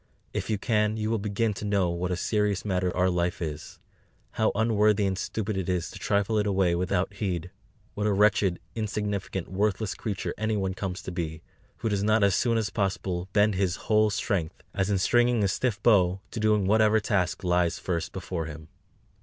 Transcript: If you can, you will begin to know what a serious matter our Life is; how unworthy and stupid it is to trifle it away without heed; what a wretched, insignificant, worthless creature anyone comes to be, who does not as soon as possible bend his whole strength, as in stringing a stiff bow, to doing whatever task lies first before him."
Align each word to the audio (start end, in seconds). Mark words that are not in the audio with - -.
If 0.33 0.49
you 0.49 0.57
can, 0.57 0.97
you 0.97 1.11
will 1.11 1.19
begin 1.19 1.53
to 1.53 1.63
know 1.63 1.91
what 1.91 2.09
a 2.09 2.15
serious 2.17 2.65
matter 2.65 2.97
our 2.97 3.07
Life 3.07 3.39
is; 3.39 3.77
how 4.31 4.51
unworthy 4.55 5.05
and 5.05 5.15
stupid 5.15 5.55
it 5.57 5.69
is 5.69 5.91
to 5.91 5.99
trifle 5.99 6.39
it 6.39 6.47
away 6.47 6.73
without 6.73 7.13
heed; 7.13 7.51
what 7.93 8.07
a 8.07 8.11
wretched, 8.11 8.59
insignificant, 8.73 9.49
worthless 9.51 9.93
creature 9.93 10.33
anyone 10.39 10.73
comes 10.73 11.03
to 11.03 11.11
be, 11.11 11.43
who 11.77 11.89
does 11.89 12.01
not 12.03 12.23
as 12.23 12.33
soon 12.33 12.57
as 12.57 12.71
possible 12.71 13.29
bend 13.31 13.53
his 13.53 13.75
whole 13.75 14.09
strength, 14.09 14.63
as 14.73 14.89
in 14.89 14.97
stringing 14.97 15.43
a 15.43 15.47
stiff 15.47 15.79
bow, 15.83 16.19
to 16.31 16.39
doing 16.39 16.65
whatever 16.65 16.99
task 16.99 17.43
lies 17.43 17.77
first 17.77 18.11
before 18.11 18.47
him." 18.47 18.69